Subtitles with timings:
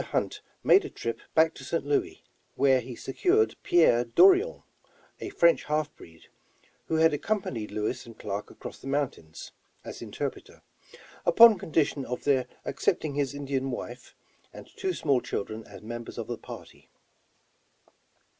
[0.01, 1.85] Hunt made a trip back to St.
[1.85, 2.23] Louis,
[2.55, 4.63] where he secured Pierre Dorion,
[5.19, 6.27] a French half breed,
[6.87, 9.51] who had accompanied Lewis and Clark across the mountains,
[9.85, 10.63] as interpreter,
[11.23, 14.15] upon condition of their accepting his Indian wife,
[14.51, 16.89] and two small children as members of the party.